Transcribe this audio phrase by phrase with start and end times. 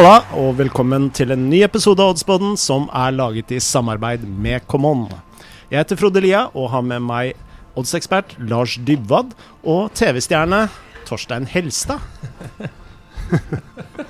[0.00, 4.64] Halla, og velkommen til en ny episode av Oddsboden som er laget i samarbeid med
[4.64, 5.02] Common.
[5.68, 7.34] Jeg heter Frode Lia og har med meg
[7.76, 10.62] oddsekspert Lars Dybwad og TV-stjerne
[11.04, 12.00] Torstein Helstad.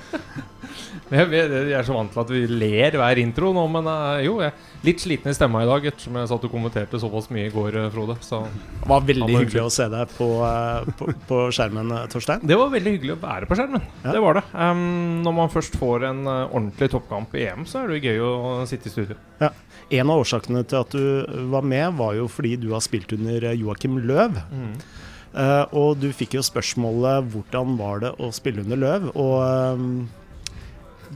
[1.11, 4.53] Jeg, er så vant til at vi ler hver intro nå, men eh, jo, jeg
[4.53, 7.53] er litt sliten i stemma i dag ettersom jeg satt og kommenterte såpass mye i
[7.53, 8.15] går, eh, Frode.
[8.23, 12.47] Så Det var veldig Han hyggelig å se deg på, eh, på, på skjermen, Torstein.
[12.47, 13.83] det var veldig hyggelig å være på skjermen.
[14.05, 14.15] Ja.
[14.15, 14.45] Det var det.
[14.55, 18.33] Um, når man først får en ordentlig toppkamp i EM, så er det gøy å
[18.69, 19.19] sitte i studio.
[19.43, 19.51] Ja.
[19.91, 23.51] En av årsakene til at du var med, var jo fordi du har spilt under
[23.51, 24.39] Joakim Løv.
[25.31, 29.85] Eh, og du fikk jo spørsmålet hvordan var det å spille under Løv, og eh,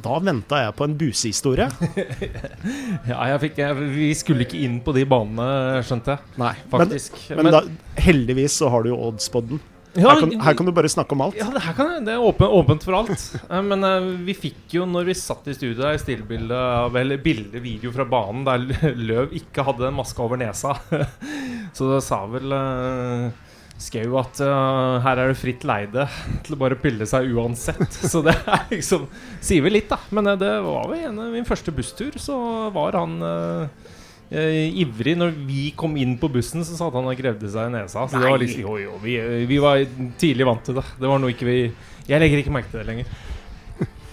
[0.04, 1.70] da venta jeg på en busehistorie.
[3.10, 6.36] Ja, jeg fikk, jeg, vi skulle ikke inn på de banene, skjønte jeg.
[6.42, 7.20] Nei, men, Faktisk.
[7.38, 7.62] men da,
[8.02, 9.62] heldigvis så har du jo oddspodden.
[9.96, 11.38] Ja, Her kan, her kan du bare snakke om alt.
[11.40, 11.92] Ja, det her kan.
[12.04, 13.22] Det er åpen, åpent for alt.
[13.46, 17.22] Eh, Men uh, vi fikk jo, når vi satt i studio, der, stillbilde av Eller
[17.24, 20.76] bilde, video fra banen der Løv ikke hadde en maske over nesa.
[21.78, 23.30] Så det sa vel uh,
[23.76, 26.06] Skau at uh, her er det fritt leide
[26.46, 27.90] til å bare pille seg uansett.
[28.12, 29.10] Så det er liksom
[29.44, 30.00] Sier vel litt, da.
[30.16, 32.38] Men eh, det var vel en av min første busstur, så
[32.74, 35.18] var han eh, ivrig.
[35.20, 38.08] Når vi kom inn på bussen, så sa han og grevde seg i nesa.
[38.08, 39.20] Så det var liksom, jo, jo, vi,
[39.52, 39.84] vi var
[40.22, 40.86] tidlig vant til det.
[40.98, 41.60] Det var noe ikke vi
[42.08, 43.14] Jeg legger ikke merke til det lenger.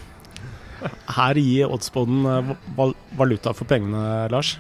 [1.17, 2.29] Her gir oddspodden
[2.77, 4.57] val valuta for pengene, Lars.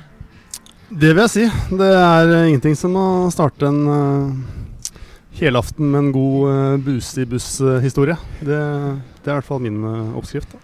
[0.89, 1.77] Det vil jeg si.
[1.77, 4.61] Det er ingenting som å starte en uh,
[5.38, 8.16] helaften med en god uh, bus-i-buss-historie.
[8.41, 8.61] Det,
[9.22, 10.52] det er i hvert fall min eh, oppskrift.
[10.52, 10.58] Da.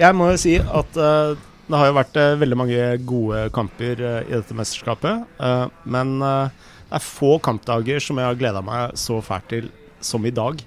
[0.00, 1.36] Jeg må jo si at uh,
[1.68, 5.24] det har jo vært uh, veldig mange gode kamper uh, i dette mesterskapet.
[5.38, 9.70] eh, men eh, det er få kampdager som jeg har gleda meg så fælt til
[10.04, 10.58] som i dag.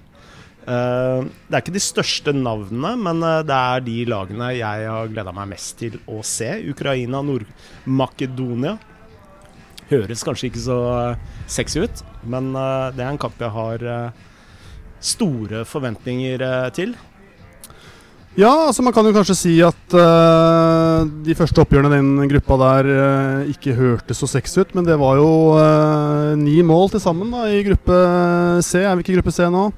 [0.66, 5.12] Eh, det er ikke de største navnene, men eh, det er de lagene jeg har
[5.12, 6.48] gleda meg mest til å se.
[6.72, 8.76] Ukraina, Nord-Makedonia.
[9.86, 13.84] Høres kanskje ikke så eh, sexy ut, men eh, det er en kamp jeg har
[13.92, 14.24] eh,
[15.02, 16.96] store forventninger eh, til.
[18.36, 22.58] Ja, altså man kan jo kanskje si at uh, de første oppgjørene i den gruppa
[22.60, 27.00] der uh, ikke hørtes så sexy ut, men det var jo uh, ni mål til
[27.00, 27.96] sammen da, i gruppe
[28.60, 28.82] C.
[28.84, 29.70] Er vi ikke i gruppe C nå?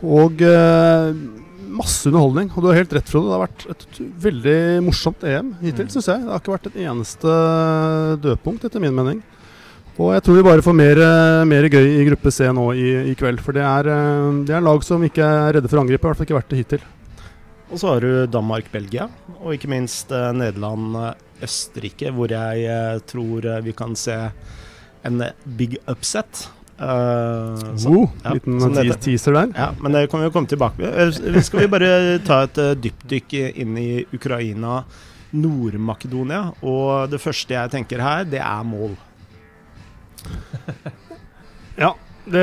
[0.00, 0.40] Og
[1.74, 2.50] masse underholdning.
[2.54, 3.28] Og du har helt rett, Frode.
[3.28, 5.92] Det har vært et veldig morsomt EM hittil, Mm.
[5.94, 6.20] synes jeg.
[6.24, 7.36] Det har ikke vært et eneste
[8.24, 9.22] dødpunkt, etter min mening.
[9.94, 12.88] Og jeg tror vi bare får mer, eh, mer gøy i gruppe C nå i,
[13.12, 13.38] i kveld.
[13.44, 16.02] For det er, eh, det er lag som ikke er redde for å angripe.
[16.02, 16.82] I hvert fall ikke vært det hittil.
[17.70, 19.06] Og så har du Danmark-Belgia,
[19.40, 24.18] og ikke minst eh, Nederland-Østerrike, hvor jeg tror vi kan se
[25.04, 25.22] en
[25.56, 26.48] big upset.
[26.74, 29.52] Eh, så- Wow, ja, liten sånn teaser der.
[29.54, 31.42] ja, men det kan vi jo komme tilbake med.
[31.44, 34.82] Skal vi bare ta et dypdykk inn i Ukraina,
[35.32, 36.52] Nord-Makedonia?
[36.62, 38.96] Og det første jeg tenker her, det er mål.
[41.84, 41.90] Ja,
[42.24, 42.42] det,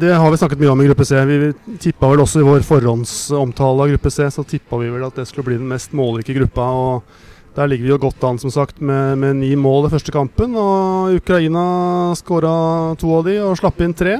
[0.00, 1.20] det har vi snakket mye om i gruppe C.
[1.24, 5.20] Vi tippa vel også i vår forhåndsomtale av gruppe C, så tippa vi vel at
[5.20, 6.66] det skulle bli den mest målrike gruppa.
[6.66, 10.12] og Der ligger vi jo godt an som sagt med, med ni mål i første
[10.12, 10.56] kampen.
[10.58, 12.54] og Ukraina skåra
[12.98, 14.18] to av de og slapp inn tre.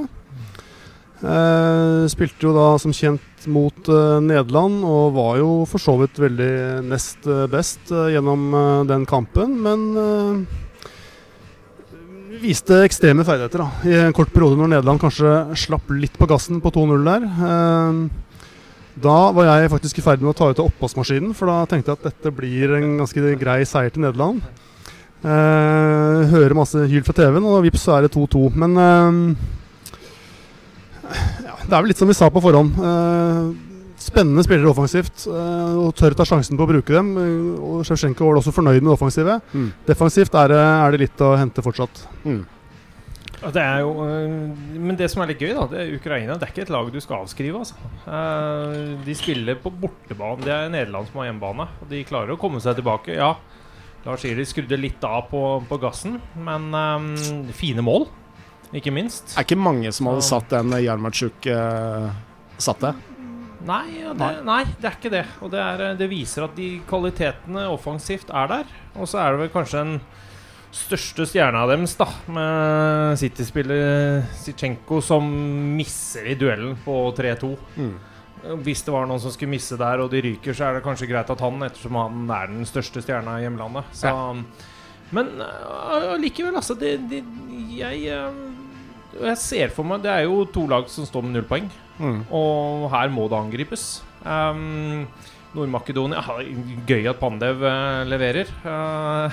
[1.23, 6.19] Eh, spilte jo da som kjent mot eh, Nederland og var jo for så vidt
[6.19, 8.49] veldig nest eh, best gjennom
[8.89, 9.85] den kampen, men
[12.43, 15.31] viste ekstreme ferdigheter da, i en kort periode når Nederland kanskje
[15.63, 17.27] slapp litt på gassen på 2-0 der.
[17.49, 17.93] Eh,
[19.03, 21.93] da var jeg faktisk i ferd med å ta ut av oppvaskmaskinen, for da tenkte
[21.93, 24.43] jeg at dette blir en ganske grei seier til Nederland.
[25.23, 28.49] Eh, hører masse hyl fra TV-en, og vips så er det 2-2.
[28.59, 29.11] Men eh,
[31.47, 33.71] ja, det er vel litt som vi sa på forhånd.
[34.03, 37.17] Eh, spennende spillere offensivt, eh, og tør ta sjansen på å bruke dem.
[37.17, 39.41] eh, og Sjevsjenko var også fornøyd med det offensive.
[39.55, 39.73] Mm.
[39.87, 42.07] Defensivt er det, er det litt å hente fortsatt.
[42.25, 42.45] Mm.
[43.43, 46.47] Det er jo, øh, men det som er litt gøy, da Det er Ukraina det
[46.47, 47.59] er ikke et lag du skal avskrive.
[47.59, 47.75] Altså.
[48.07, 50.45] Eh, de spiller på bortebane.
[50.45, 51.67] Det er Nederland som har hjemmebane.
[51.83, 53.17] Og de klarer å komme seg tilbake.
[53.17, 53.37] Ja,
[54.05, 58.09] Lars de skrudde litt av på, på gassen, men um, fine mål,
[58.75, 59.29] ikke minst.
[59.31, 62.11] Det er ikke mange som hadde satt den Jarmatsjuk uh,
[62.59, 62.95] satte.
[63.67, 65.23] Nei, ja, det, nei, det er ikke det.
[65.45, 68.77] Og det, er, eh, det viser at de kvalitetene offensivt er der.
[68.97, 69.99] Og så er det vel kanskje den
[70.73, 75.29] største stjerna deres, da, med City-spiller Zitsjenko, som
[75.77, 77.53] misser i duellen på 3-2.
[77.77, 77.95] Mm.
[78.65, 81.11] Hvis det var noen som skulle misse der, og de ryker, så er det kanskje
[81.13, 83.93] greit at han, ettersom han er den største stjerna i hjemlandet.
[83.95, 84.15] Så,
[85.13, 87.21] Men øh, allikevel, altså det, det,
[87.77, 88.09] Jeg
[89.21, 91.69] jeg ser for meg Det er jo to lag som står med null poeng.
[91.99, 92.25] Mm.
[92.35, 93.87] Og her må det angripes.
[94.25, 95.07] Um,
[95.53, 96.37] Nord-Makedonia ja,
[96.89, 98.49] Gøy at Pandev uh, leverer.
[98.65, 99.33] Uh,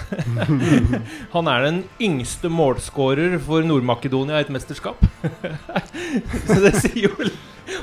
[1.35, 4.99] han er den yngste målskårer for Nord-Makedonia i et mesterskap.
[6.49, 7.29] så det sier jo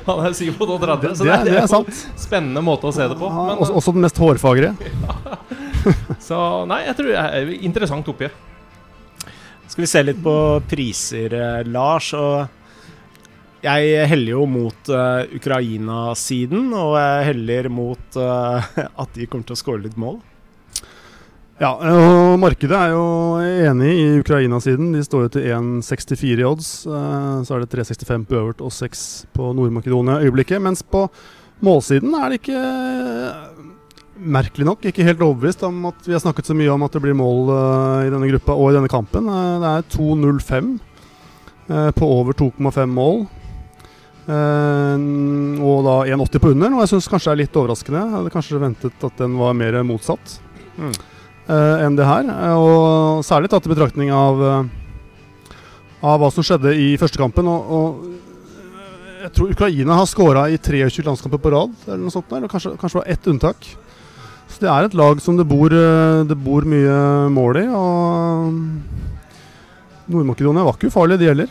[0.07, 2.03] Han er 37, så det, det, det er sant.
[2.19, 3.31] spennende måte å se det på.
[3.31, 4.75] Men, også, også, den mest hårfagre.
[6.29, 8.35] så nei, jeg tror det er interessant oppgjør.
[9.77, 10.35] Skal vi se litt på
[10.65, 12.07] priser, eh, Lars.
[12.17, 12.47] og
[13.61, 18.65] jeg heller jo mot uh, Ukraina-siden, og jeg heller mot uh,
[19.03, 20.17] at de kommer til å skåre litt mål.
[21.61, 23.05] Ja, og markedet er jo
[23.69, 24.95] enig i Ukraina-siden.
[24.97, 26.73] De står jo til 1,64 i odds.
[26.89, 29.07] Så er det 3,65 på øvert og 6
[29.37, 30.65] på Nord-Makedonia øyeblikket.
[30.65, 31.05] Mens på
[31.61, 32.65] målsiden er det ikke
[34.17, 37.03] Merkelig nok ikke helt overbevist om at vi har snakket så mye om at det
[37.05, 37.51] blir mål
[38.07, 39.29] i denne gruppa og i denne kampen.
[39.29, 40.71] det er 2-0-5
[41.71, 43.27] uh, på over 2,5 mål.
[44.27, 48.01] Uh, og da 1,80 på under, og jeg syns kanskje det er litt overraskende.
[48.01, 50.39] Jeg hadde kanskje ventet at den var mer motsatt
[50.81, 50.97] mm.
[51.47, 52.27] uh, enn det her.
[52.27, 54.43] Uh, og særlig tatt i betraktning av,
[56.03, 57.47] av hva som skjedde i første kampen.
[57.53, 62.31] Og, og jeg tror Ukraina har skåra i 23 landskamper på rad, eller noe sånt,
[62.35, 63.71] eller kanskje, kanskje var ett unntak.
[64.49, 66.99] Så det er et lag som det bor, det bor mye
[67.35, 67.67] mål i.
[67.77, 68.55] Og
[70.07, 71.51] Nord-Makedonia var ikke ufarlig, de heller.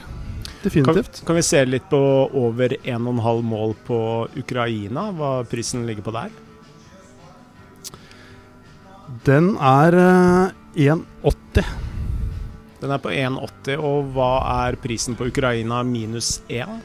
[0.66, 1.20] Definitivt.
[1.20, 2.00] Kan, kan, vi se litt på
[2.34, 4.00] over 1,5 mål på
[4.42, 5.12] Ukraina?
[5.14, 6.32] Hva prisen ligger på der?
[9.28, 11.70] Den er uh, eh, 1,80.
[12.82, 14.32] Den er på 1,80, og hva
[14.66, 16.82] er prisen på Ukraina minus 1?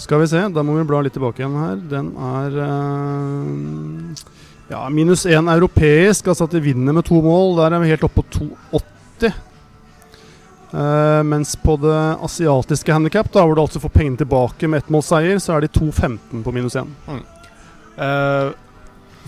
[0.00, 1.76] Skal vi se, da må vi bla litt tilbake igjen her.
[1.92, 4.28] Den er uh,
[4.70, 7.56] ja, minus 1 europeisk, altså at de vinner med to mål.
[7.58, 8.46] Der er vi helt oppe på
[8.78, 9.38] 2,80.
[10.70, 15.56] Uh, mens på det asiatiske handikap, hvor du altså får pengene tilbake med ettmålsseier, så
[15.56, 16.92] er de 2-15 på minus 1.
[17.08, 17.24] Mm.
[17.98, 18.52] Uh,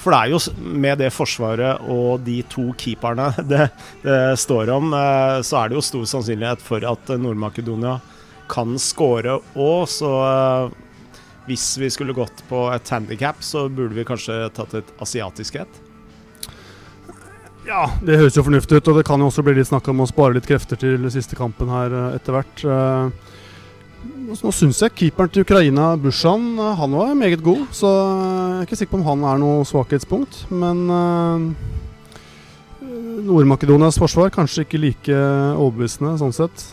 [0.02, 0.38] for det er jo
[0.82, 3.66] med det forsvaret og de to keeperne det,
[4.02, 7.98] det står om, uh, så er det jo stor sannsynlighet for at Nord-Makedonia
[8.52, 10.14] kan score òg, så
[11.46, 15.80] hvis vi skulle gått på et handikap, så burde vi kanskje tatt et asiatisk et.
[17.66, 18.88] Ja, det høres jo fornuftig ut.
[18.90, 21.38] Og det kan jo også bli litt snakk om å spare litt krefter til siste
[21.38, 22.64] kampen her eh, etter hvert.
[22.66, 23.30] Eh,
[24.32, 27.68] nå syns jeg keeperen til Ukraina, Bushan, eh, han var meget god.
[27.74, 30.44] Så jeg er ikke sikker på om han er noe svakhetspunkt.
[30.50, 30.84] Men
[33.22, 35.22] Nord-Makedonias forsvar kanskje ikke like
[35.54, 36.66] overbevisende sånn sett.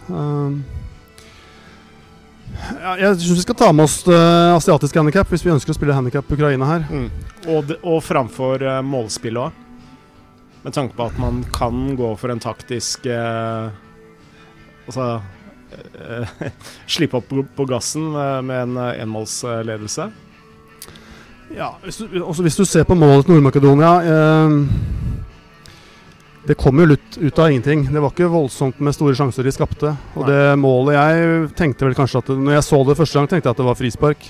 [2.79, 5.77] Ja, jeg syns vi skal ta med oss uh, asiatisk handikap hvis vi ønsker å
[5.77, 6.87] spille handikap Ukraina her.
[6.89, 7.09] Mm.
[7.49, 9.65] Og, og, framfor uh, målspillet òg?
[10.63, 13.69] Med tanke på at man kan gå for en taktisk uh,
[14.89, 15.21] Altså
[15.71, 16.51] eh,
[16.95, 20.09] Slippe opp på gassen med, en eh, enmålsledelse.
[21.53, 24.55] Ja, hvis du, også hvis du ser på målet til Nord-Makedonia eh,
[26.49, 27.83] Det kom jo lutt ut av ingenting.
[27.93, 29.91] Det var ikke voldsomt med store sjanser de skapte.
[30.17, 30.31] Og Nei.
[30.31, 33.53] det målet Jeg tenkte vel kanskje at Når jeg så det første gang, tenkte jeg
[33.53, 34.29] at det var frispark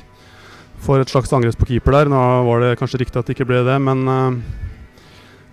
[0.84, 2.12] for et slags angrep på keeper der.
[2.12, 4.36] Nå var det kanskje riktig at det ikke ble det, men uh,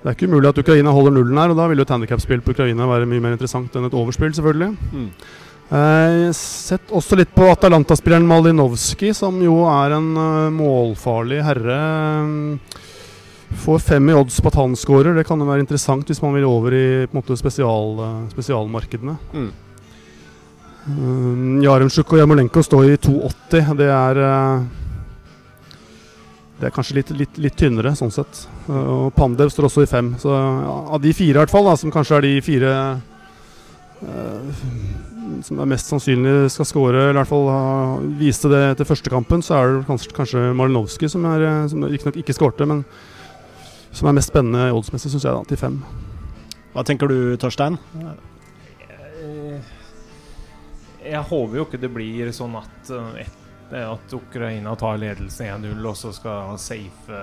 [0.03, 2.43] det er ikke umulig at Ukraina holder nullen her, og da vil jo et handikapspill
[2.47, 4.71] på Ukraina være mye mer interessant enn et overspill, selvfølgelig.
[4.95, 5.09] Mm.
[5.67, 11.79] Eh, sett også litt på Atalanta-spilleren Malinovskij, som jo er en uh, målfarlig herre.
[13.51, 15.15] Får fem i odds på at han scorer.
[15.15, 18.25] Det kan jo være interessant hvis man vil over i på en måte, spesial, uh,
[18.33, 19.15] spesialmarkedene.
[19.35, 19.53] Mm.
[20.87, 23.73] Uh, Jaremsjuk og Jarmolenko står i 2,80.
[23.79, 24.67] Det er uh,
[26.57, 28.47] det er kanskje litt, litt, litt tynnere, sånn sett.
[28.73, 30.15] Og Pandev står også i fem.
[30.21, 32.71] Så ja, av de fire, i hvert fall, da, som kanskje er de fire
[34.01, 34.55] uh,
[35.45, 39.13] som er mest sannsynlig skal skåre, eller i hvert fall uh, viste det til første
[39.13, 42.85] kampen, så er det kanskje, kanskje Malinowski, som, er, eh, som riktignok ikke skårte, men
[43.97, 45.81] som er mest spennende oddsmessig, syns jeg, da, til fem.
[46.75, 47.79] Hva tenker du, Torstein?
[48.83, 49.63] Jeg,
[51.07, 52.93] jeg håper jo ikke det blir sånn at
[53.67, 57.23] det er at Ukraina tar ledelsen 1-0 og så skal safe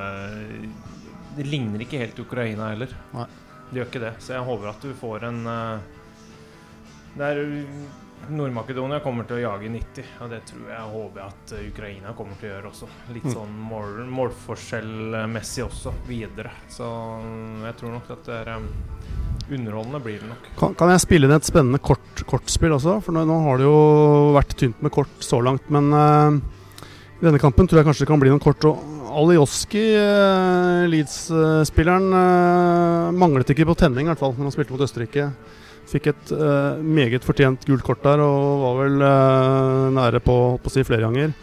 [1.38, 2.92] Det ligner ikke helt Ukraina heller.
[3.14, 3.28] Nei.
[3.70, 4.14] Det gjør ikke det.
[4.22, 5.40] Så jeg håper at du får en
[7.14, 7.40] Det Der
[8.32, 12.50] Nord-Makedonia kommer til å jage 90, og det tror jeg håper at Ukraina kommer til
[12.50, 12.90] å gjøre også.
[13.16, 13.34] Litt mm.
[13.36, 16.54] sånn mål, målforskjellmessig også, videre.
[16.72, 16.88] Så
[17.66, 18.70] jeg tror nok at det er um,
[19.52, 20.46] Underholdende blir det nok.
[20.56, 22.96] Kan, kan, jeg spille inn et spennende kort, kortspill også?
[23.04, 23.80] For nå, nå, har det jo
[24.38, 25.68] vært tynt med kort så langt.
[25.74, 26.38] Men uh,
[27.20, 28.64] i denne kampen tror jeg kanskje det kan bli noen kort.
[28.70, 34.78] Og Alioski, uh, Leeds-spilleren, uh, manglet ikke på tenning, i hvert fall, når han spilte
[34.78, 35.28] mot Østerrike.
[35.94, 36.32] Fikk et
[36.82, 39.04] meget fortjent gult kort der og var vel
[39.94, 41.36] nære på, på å si flere ganger.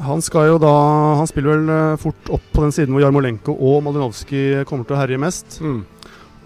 [0.00, 0.72] Han skal jo da
[1.18, 4.96] Han spiller vel uh, fort opp på den siden hvor Jarmolenko og Malinovskij kommer til
[4.96, 5.58] å herje mest.
[5.60, 5.82] Mm.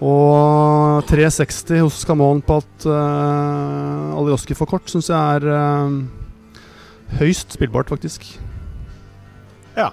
[0.07, 5.95] Og 360 hos Camon på at uh, Alioski får kort, syns jeg er
[7.21, 8.27] høyst spillbart, faktisk.
[9.77, 9.93] Ja.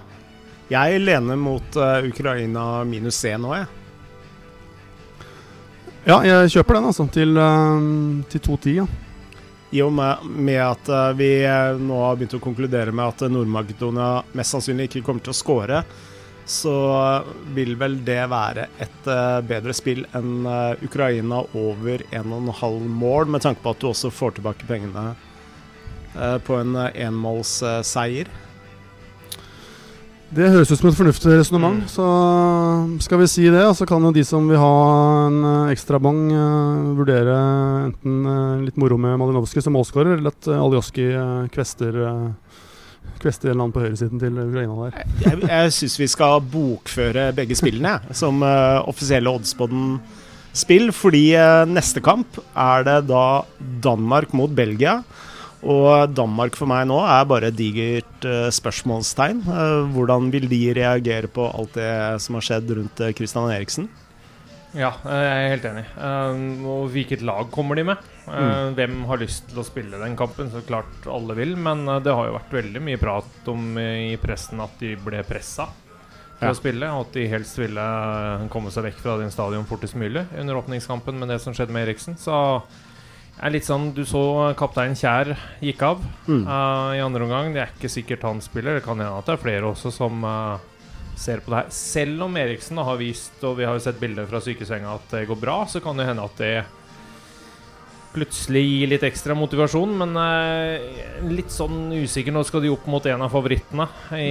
[0.72, 1.76] Jeg lener mot
[2.08, 3.83] Ukraina minus C nå, jeg.
[6.04, 7.06] Ja, jeg kjøper den, altså.
[7.12, 8.86] Til, uh, til 210, ja.
[9.74, 13.24] I og med, med at eh, vi eh, nå har begynt å konkludere med at
[13.32, 15.80] Nord-Makedonia mest sannsynlig ikke kommer til å score,
[16.46, 16.74] så
[17.56, 23.42] vil vel det være et eh, bedre spill enn eh, Ukraina over 1,5 mål, med
[23.42, 28.30] tanke på at du også får tilbake pengene eh, på en enmålsseier.
[30.34, 31.76] Det høres ut som et fornuftig resonnement.
[31.78, 31.90] Mm.
[31.90, 32.04] Så
[33.06, 34.74] skal vi si det, og så kan jo de som vil ha
[35.28, 35.36] en
[35.70, 37.36] ekstrabong, ekstra bong, eh, vurdere
[37.84, 42.32] enten uh, litt moro med Malinovskij som målskårer, eller at uh, Aljoski uh, kvester uh,
[43.20, 45.12] Kvester en eller annen på høyresiden til Ukraina der.
[45.22, 49.84] Jeg, jeg syns vi skal bokføre begge spillene som eh, offisielle den
[50.56, 51.22] spill, fordi
[51.68, 53.44] neste kamp er det da
[53.84, 54.98] Danmark mot Belgia.
[55.64, 59.42] Og Danmark for meg nå er bare et digert eh, spørsmålstegn.
[59.48, 61.90] Eh, hvordan vil de reagere på alt det
[62.24, 63.88] som har skjedd rundt eh, Christian Eriksen?
[64.74, 65.82] Ja, jeg er helt enig.
[66.66, 68.00] Og hvilket lag kommer de med?
[68.26, 68.72] Mm.
[68.74, 70.48] Hvem har lyst til å spille den kampen?
[70.50, 74.58] Så klart alle vil, men det har jo vært veldig mye prat om i pressen
[74.64, 75.68] at de ble pressa
[76.40, 76.50] til Ja.
[76.50, 77.86] å spille, og at de helst ville
[78.50, 81.86] komme seg vekk fra din stadion fortest mulig under åpningskampen med det som skjedde med
[81.86, 82.18] Eriksen.
[82.18, 82.34] Så
[83.42, 86.46] er litt sånn Du så kaptein Kjær gikk av Mm.
[86.46, 87.52] uh, i andre omgang.
[87.52, 88.74] Det er ikke sikkert han spiller.
[88.78, 90.58] Det kan hende at det er flere også som uh,
[91.16, 91.70] ser på det her.
[91.70, 95.26] Selv om Eriksen har vist, og vi har jo sett bilder fra sykesenga, at det
[95.28, 96.64] går bra, så kan det hende at det
[98.14, 99.96] plutselig gir litt ekstra motivasjon.
[99.98, 102.32] Men uh, litt sånn usikker.
[102.34, 104.30] Nå skal de opp mot en av favorittene i,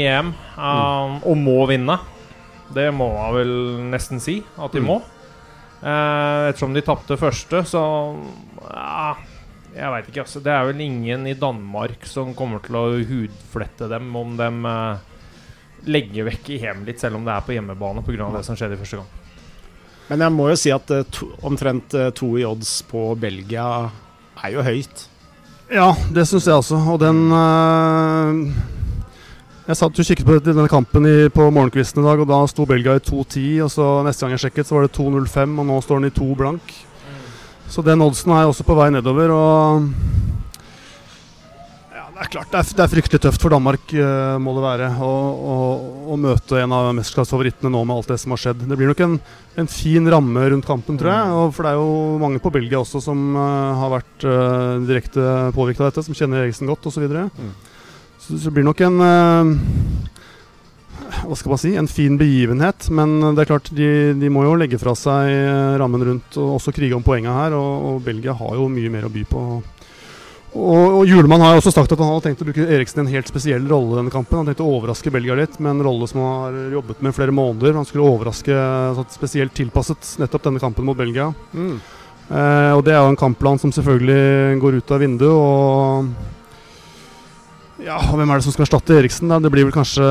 [0.00, 1.20] i EM, mm.
[1.22, 1.98] og må vinne.
[2.74, 3.54] Det må man vel
[3.90, 4.86] nesten si at de Mm.
[4.90, 5.00] må.
[5.80, 7.82] Eh, ettersom de tapte første, så
[8.68, 9.14] ja,
[9.70, 10.42] Jeg veit ikke, altså.
[10.44, 15.06] Det er vel ingen i Danmark som kommer til å hudflette dem om de eh,
[15.88, 18.32] legger vekk i hjemmet litt, selv om det er på hjemmebane pga.
[18.34, 19.16] det som skjedde i første gang.
[20.10, 23.68] Men jeg må jo si at eh, to, omtrent eh, to i odds på Belgia
[24.42, 25.06] er jo høyt.
[25.70, 26.80] Ja, det syns jeg også.
[26.90, 28.69] Og den eh,
[29.70, 32.64] Jeg satt og kikket på denne kampen i, på morgenkvisten i dag, og da sto
[32.66, 33.42] Belgia i 2-10.
[33.62, 36.16] Og så neste gang jeg sjekket, så var det 2-0-5, og nå står den i
[36.16, 36.72] 2 blank.
[37.70, 39.30] Så den oddsen er også på vei nedover.
[39.30, 39.86] Og
[41.94, 44.66] ja, det er klart det er, det er fryktelig tøft for Danmark, uh, må det
[44.66, 45.54] være, å, å,
[46.10, 48.66] å møte en av mesterskapsfavorittene nå med alt det som har skjedd.
[48.66, 49.18] Det blir nok en,
[49.54, 51.40] en fin ramme rundt kampen, tror jeg.
[51.44, 55.52] Og for det er jo mange på Belgia også som uh, har vært uh, direkte
[55.54, 57.06] påvirket av dette, som kjenner Eriksen godt osv.
[57.06, 57.58] Mm.
[58.38, 59.52] Så det blir nok en eh,
[61.26, 62.88] hva skal man si, en fin begivenhet.
[62.94, 66.56] Men det er klart, de, de må jo legge fra seg eh, rammen rundt og
[66.60, 67.56] også krige om poengene her.
[67.58, 69.44] Og, og Belgia har jo mye mer å by på.
[70.50, 73.04] Og, og Julemann har jo også sagt at han hadde tenkt å bruke Eriksen i
[73.04, 74.40] en helt spesiell rolle i denne kampen.
[74.40, 77.18] Han tenkte å overraske Belgia litt med en rolle som han har jobbet med i
[77.20, 77.78] flere måneder.
[77.78, 81.30] Han skulle overraske altså, spesielt tilpasset nettopp denne kampen mot Belgia.
[81.54, 81.78] Mm.
[82.30, 85.38] Eh, og det er jo en kampplan som selvfølgelig går ut av vinduet.
[85.38, 86.39] Og
[87.84, 89.30] ja, og hvem er det som skal erstatte Eriksen?
[89.30, 89.38] Da?
[89.42, 90.04] Det blir vel kanskje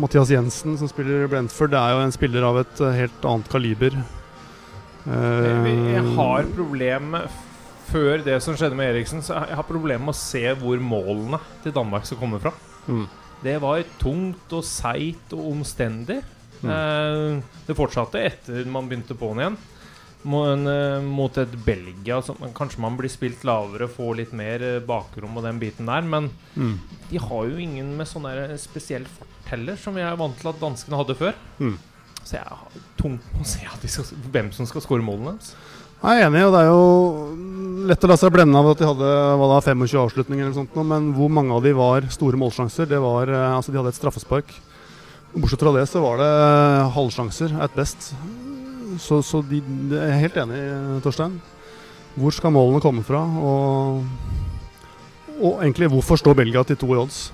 [0.00, 1.72] Mathias Jensen som spiller Brentford.
[1.74, 3.96] Det er jo en spiller av et eh, helt annet kaliber.
[5.04, 7.26] Eh, Jeg, jeg har problemer
[7.84, 11.38] Før det som skjedde med Eriksen, så jeg har problemer med å se hvor målene
[11.62, 12.50] til Danmark skal komme fra.
[12.88, 13.04] Mm.
[13.44, 16.16] Det var tungt og seigt og omstendig.
[16.64, 16.70] Mm.
[16.72, 19.58] Eh, det fortsatte etter man begynte på'n igjen.
[20.24, 25.36] Mot, eh, et Belgia som kanskje man blir spilt lavere, får litt mer eh, bakrom
[25.36, 26.02] og den biten der.
[26.02, 26.78] Men Mm.
[27.10, 30.48] de har jo ingen med sånn der spesiell fart heller, som jeg er vant til
[30.48, 31.34] at danskene hadde før.
[31.60, 31.78] Mm.
[32.24, 35.54] Så jeg har tungt med å se skal, hvem som skal skåre målene deres.
[36.04, 38.84] Jeg er enig, og det er jo lett å la seg blende av at de
[38.88, 42.88] hadde hva da, 25 avslutninger eller sånt, men hvor mange av de var store målsjanser?
[42.88, 44.52] Det var, eh, altså De hadde et straffespark.
[45.34, 48.12] Bortsett fra det så var det eh, halvsjanser at best.
[49.00, 50.60] Så, så de, de er jeg helt enig
[51.04, 51.38] Torstein.
[52.14, 53.22] Hvor skal målene komme fra?
[53.24, 54.04] Og,
[55.40, 57.24] og egentlig, hvorfor står Belgia til to i odds?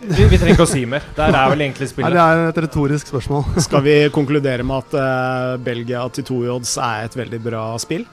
[0.00, 1.04] Vi, vi trenger ikke å si mer.
[1.16, 2.14] Der er vel egentlig Nei, spillet.
[2.16, 3.42] det er et retorisk spørsmål.
[3.66, 7.64] Skal vi konkludere med at uh, Belgia til to i odds er et veldig bra
[7.82, 8.06] spill?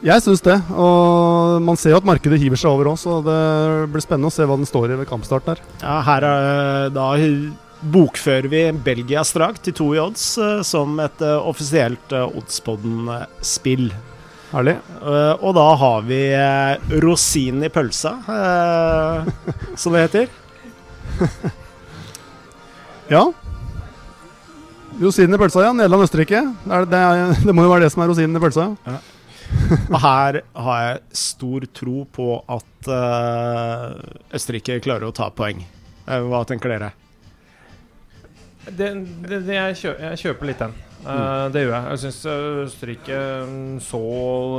[0.00, 0.56] Jeg syns det.
[0.70, 3.02] Og man ser jo at markedet hiver seg over oss.
[3.10, 3.40] Og det
[3.90, 5.64] blir spennende å se hva den står i ved kampstart der.
[5.82, 7.10] Ja, her er, da
[7.80, 13.88] bokfører vi Belgia strakt til to i odds eh, som et eh, offisielt uh, Oddspodden-spill.
[14.50, 14.74] Herlig.
[15.00, 16.18] Eh, og da har vi
[17.04, 19.30] rosinen i pølsa, eh,
[19.78, 20.30] som det heter.
[23.10, 23.24] Ja.
[25.00, 25.72] Rosinen i pølsa, ja.
[25.74, 26.42] Nederland-Østerrike.
[26.62, 27.00] Det, er- det,
[27.42, 28.68] det må jo være det som er rosinen i pølsa.
[29.90, 33.96] Og her har jeg stor tro på at eh,
[34.38, 35.64] Østerrike klarer å ta poeng.
[36.06, 36.92] Eh, hva tenker dere?
[38.76, 38.92] Det,
[39.26, 40.78] det, det jeg, kjøper, jeg kjøper litt den.
[41.00, 41.84] Uh, det gjør jeg.
[41.88, 42.20] Jeg syns
[42.66, 44.00] Østerrike mm, så,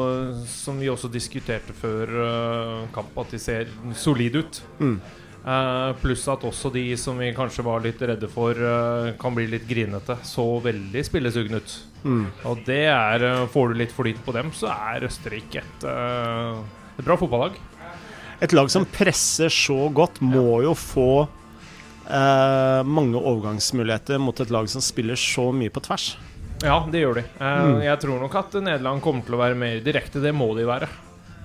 [0.08, 4.62] eh, som vi også diskuterte før uh, kamp, at de ser solide ut.
[4.82, 4.96] Mm.
[5.42, 9.48] Uh, pluss at også de som vi kanskje var litt redde for, uh, kan bli
[9.50, 10.20] litt grinete.
[10.26, 11.78] Så veldig spillesugne ut.
[12.04, 12.26] Mm.
[12.50, 16.62] Og det er uh, Får du litt flyt på dem, så er Østerrike et, eh,
[16.98, 17.58] et bra fotballag.
[18.42, 21.28] Et lag som presser så godt, må jo få
[22.12, 26.12] eh, mange overgangsmuligheter mot et lag som spiller så mye på tvers.
[26.62, 27.24] Ja, det gjør de.
[27.40, 27.80] Eh, Mm.
[27.82, 30.22] Jeg tror nok at Nederland kommer til å være mer direkte.
[30.22, 30.90] Det må de være.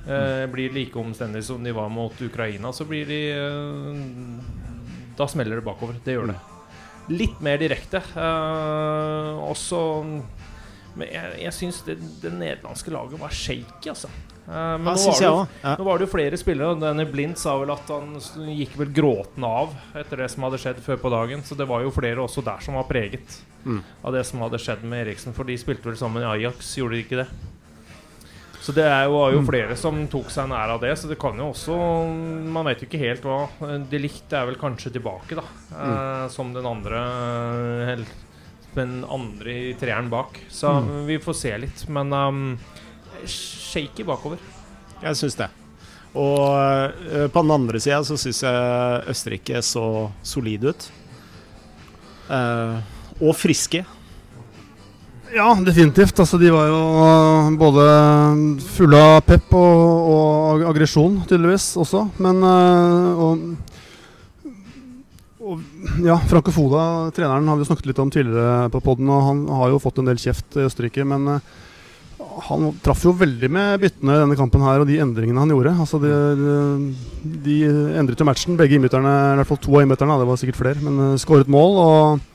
[0.06, 4.44] Eh, blir like omstendige som de var mot Ukraina, så blir de eh,
[5.16, 5.96] Da smeller det bakover.
[6.04, 6.36] Det gjør det.
[7.08, 8.02] Litt mer direkte.
[8.14, 9.80] Eh, også
[10.96, 14.08] Men jeg, jeg syns det, det nederlandske laget var shaky, altså.
[14.48, 17.70] Eh, men nå var det nå var det jo flere spillere, denne Blind sa vel
[17.74, 18.14] at han
[18.54, 21.42] gikk vel gråtende av etter det som hadde skjedd før på dagen.
[21.42, 23.82] Så det var jo flere også der som var preget Mm.
[24.04, 25.32] av det som hadde skjedd med Eriksen.
[25.34, 27.26] For de spilte vel sammen i Ajax, gjorde de ikke det?
[28.62, 29.46] Så det er jo, var jo Mm.
[29.46, 31.74] flere som tok seg nær av det, så det kan jo også
[32.52, 33.48] Man vet jo ikke helt hva
[33.90, 35.42] De likte er vel kanskje tilbake, da.
[35.72, 37.02] Eh, som den andre
[37.98, 38.04] eh,
[38.74, 40.38] Den andre i treeren bak.
[40.50, 41.06] Så Mm.
[41.06, 41.88] vi får se litt.
[41.88, 42.58] Men um,
[43.24, 44.42] shaky bakover.
[45.02, 45.48] Jeg syns det.
[46.16, 46.40] Og
[47.12, 49.84] eh, på den andre sida så syns jeg Østerrike så
[50.24, 50.88] solide ut.
[52.32, 52.78] Eh,
[53.20, 53.84] og friske.
[55.34, 56.18] Ja, definitivt.
[56.22, 57.86] Altså, de var jo øh, både
[58.76, 62.06] fulle av pep og, og aggresjon, tydeligvis, også.
[62.22, 63.38] Men øh, og,
[65.40, 65.64] og,
[66.02, 69.70] Ja, Franco Foda, treneren, har vi snakket litt om tidligere på poden, og han har
[69.70, 71.04] jo fått en del kjeft i Østerrike.
[71.06, 71.38] Men
[72.46, 75.74] han traff jo veldig med byttene i denne kampen her, og de endringene han gjorde.
[75.82, 77.56] Altså, de, de, de
[78.00, 78.56] endret jo matchen.
[78.60, 81.52] Begge innbytterne, i hvert fall to av innbytterne, det var sikkert flere, men øh, skåret
[81.52, 81.78] mål.
[81.84, 82.32] og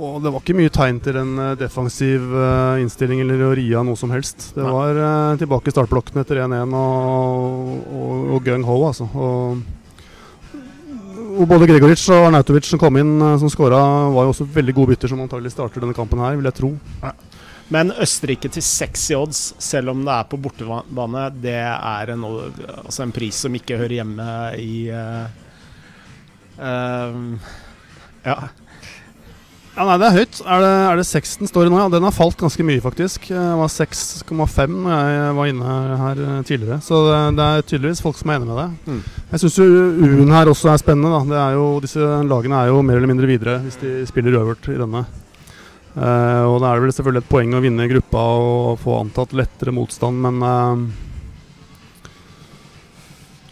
[0.00, 3.66] og det var ikke mye tegn til en eh, defensiv eh, innstilling eller å ri
[3.76, 4.46] av noe som helst.
[4.56, 9.10] Det var eh, tilbake i startblokkene etter 1-1 og, og, og gung ho, altså.
[9.12, 9.60] Og,
[11.36, 13.82] og både Gregoric og Arnautovic som kom inn eh, som skåra,
[14.14, 16.72] var jo også veldig gode bytter, som antagelig starter denne kampen her, vil jeg tro.
[17.70, 23.04] Men Østerrike til 60 odds, selv om det er på bortebane, det er en, altså
[23.04, 25.28] en pris som ikke hører hjemme i uh,
[26.58, 27.54] uh,
[28.26, 28.40] Ja.
[29.80, 30.38] Ja, nei, det er høyt.
[30.42, 31.78] Er det, er det 6 den står i nå?
[31.78, 33.30] Ja, den har falt ganske mye, faktisk.
[33.30, 36.80] Det var 6,5 når jeg var inne her eh, tidligere.
[36.84, 38.66] Så det, det er tydeligvis folk som er enig med det.
[38.90, 39.00] Mm.
[39.30, 41.14] Jeg syns U-en her også er spennende.
[41.14, 41.22] Da.
[41.30, 44.68] Det er jo, disse lagene er jo mer eller mindre videre hvis de spiller øvert
[44.68, 45.06] i denne.
[45.90, 49.32] Eh, og da er det vel selvfølgelig et poeng å vinne gruppa og få antatt
[49.34, 50.84] lettere motstand, men uh,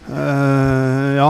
[0.07, 1.29] uh, Ja,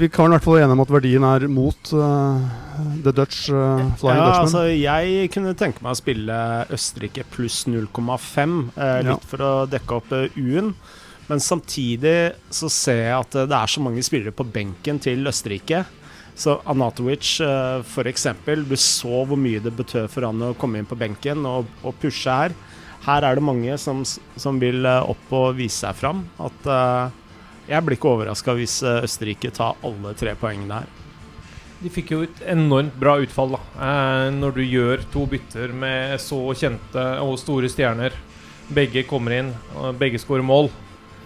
[0.00, 3.92] vi kan i hvert fall være enige om at verdien er mot The Dutch Flying
[3.92, 4.40] ja, Dutchman.
[4.42, 6.38] altså jeg kunne tenke meg å spille
[6.72, 9.18] Østerrike pluss 0,5, eh, litt Ja.
[9.28, 10.72] for å dekke opp U-en.
[11.26, 15.84] Men samtidig så ser jeg at det er så mange spillere på benken til Østerrike.
[16.36, 18.26] Så Anatovic uh, f.eks.
[18.68, 21.96] Du så hvor mye det betød for han å komme inn på benken og, og
[22.02, 22.56] pushe her.
[23.06, 26.24] Her er det mange som, som vil eh, opp og vise seg fram.
[26.42, 27.12] At uh,
[27.66, 30.92] jeg blir ikke overraska hvis eh, Østerrike tar alle tre poengene her.
[31.76, 36.16] De fikk jo et enormt bra utfall da eh, når du gjør to bytter med
[36.22, 38.16] så kjente og store stjerner.
[38.74, 39.52] Begge kommer inn,
[40.00, 40.72] begge skårer mål.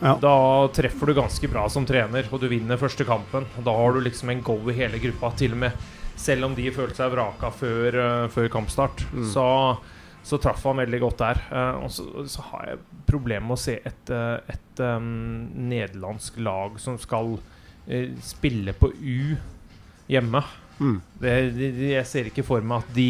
[0.01, 0.17] Ja.
[0.21, 3.47] Da treffer du ganske bra som trener, og du vinner første kampen.
[3.65, 5.89] Da har du liksom en go i hele gruppa, til og med
[6.21, 9.05] selv om de følte seg vraka før, uh, før kampstart.
[9.13, 9.29] Mm.
[9.33, 9.45] Så,
[10.27, 11.43] så traff han veldig godt der.
[11.53, 16.41] Uh, og så, så har jeg problemer med å se et, uh, et um, nederlandsk
[16.45, 17.39] lag som skal
[18.23, 19.33] spille på U
[20.13, 20.43] hjemme.
[20.79, 20.99] Mm.
[21.19, 23.07] Det, de, de, jeg ser ikke for meg at de,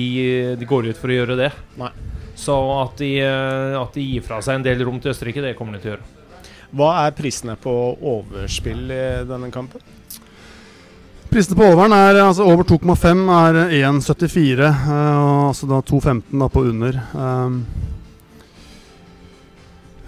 [0.56, 1.50] de går ut for å gjøre det.
[1.82, 1.90] Nei.
[2.38, 3.10] Så at de,
[3.76, 5.94] at de gir fra seg en del rom til Østerrike, det kommer de til å
[5.98, 6.19] gjøre.
[6.70, 9.82] Hva er prisene på overspill i denne kampen?
[11.30, 14.64] Prisene på overen er altså over 2,5 er 1,74.
[14.66, 16.98] eh, og altså da 2,15 da på under.
[17.14, 17.60] Um,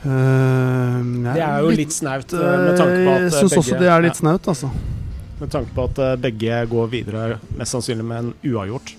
[0.02, 3.92] uh, Det er jo litt snaut eh, med tanke på at Jeg syns også det
[3.94, 4.72] er litt snaut, altså.
[5.38, 8.96] Med tanke på at begge går videre, mest sannsynlig med en uavgjort.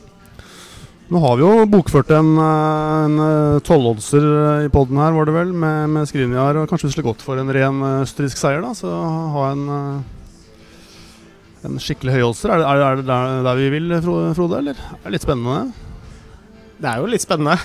[1.12, 4.24] Nå har vi jo bokført en, eh, en eh, tolvoddser
[4.64, 6.58] i poden her, var det vel, med, med Skriniar.
[6.62, 8.72] Og kanskje vi skulle gått for en ren eh, østerriksk seier, da.
[8.78, 9.98] Så ha en, eh,
[11.68, 12.56] en skikkelig høyoddser.
[12.56, 13.98] Er, er, er det der, der vi vil,
[14.38, 14.62] Frode?
[14.64, 14.80] Eller?
[14.96, 15.60] Er det litt spennende?
[16.80, 17.60] Det er jo litt spennende.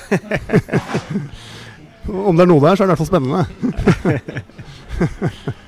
[2.28, 3.42] Om det er noe der, så er det i hvert fall spennende.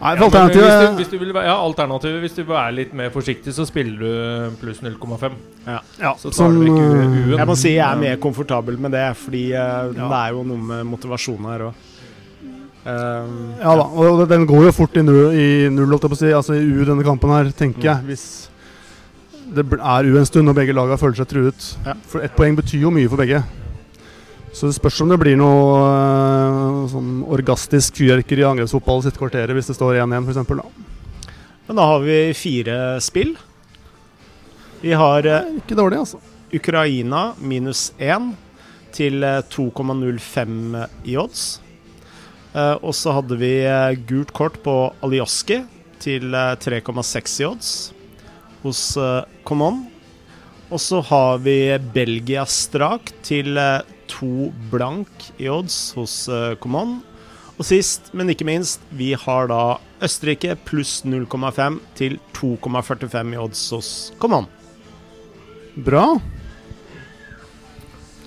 [0.00, 2.40] Nei, Ja, for men hvis, du, alternativet hvis du vil være, ja, alternativet Hvis du
[2.40, 5.34] vil være litt mer forsiktig, så spiller du pluss 0,5.
[5.66, 7.38] ja, Så tar som, du vekk eh, U-en.
[7.38, 10.08] Jeg må si jeg er mer komfortabel med det, fordi uh, Ja.
[10.08, 11.86] det er jo noe med motivasjon her òg.
[12.80, 16.20] Ja da, og den går jo fort i null, i null holdt jeg på å
[16.22, 16.30] si.
[16.32, 18.06] Altså i U denne kampen her, tenker jeg.
[18.08, 18.24] Hvis
[19.52, 21.66] det er U en stund og begge lagene føler seg truet.
[21.84, 21.92] Ja.
[22.08, 23.42] For ett poeng betyr jo mye for begge.
[24.52, 29.54] Så det spørs om det blir noe øh, sånn orgastisk fyrverkeri i angrepsfotball sitt kvarteret
[29.56, 30.50] hvis det står 1-1 f.eks.
[31.68, 33.36] Men da har vi fire spill.
[34.82, 36.20] Vi har eh, Ikke dårlig, altså.
[36.50, 38.32] Ukraina minus 1
[38.96, 41.60] til eh, 2,05 i odds.
[42.50, 44.74] Eh, og så hadde vi eh, gult kort på
[45.06, 45.60] Alioski
[46.02, 47.70] til eh, 3,6 i odds
[48.64, 48.82] hos
[49.46, 49.86] Common.
[50.70, 51.56] Og så har vi
[51.94, 57.00] Belgia strak til to 2 blank i odds hos uh, Common.
[57.60, 63.64] Og sist, men ikke minst, vi har da Østerrike pluss 0,5 til 2,45 i odds
[63.76, 64.48] hos Common.
[65.76, 66.06] Bra.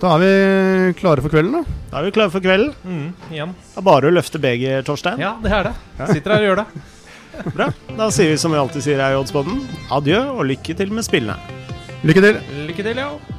[0.03, 1.79] Da er vi klare for kvelden, da.
[1.89, 2.73] Da er vi klare for kvelden.
[2.84, 3.56] Mm, igjen.
[3.71, 5.21] Det er bare å løfte beger, Torstein.
[5.23, 5.75] Ja, det er det.
[6.12, 6.86] Sitter her og gjør det.
[7.56, 7.71] Bra.
[7.97, 9.63] Da sier vi som vi alltid sier her i Oddsboden,
[9.95, 11.62] adjø og lykke til med spillene.
[12.04, 12.42] Lykke til.
[12.68, 13.33] Lykke til, ja.